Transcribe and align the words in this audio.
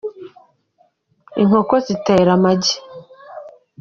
Inkoko 1.41 1.75
zitera 1.85 2.29
amagi. 2.37 2.75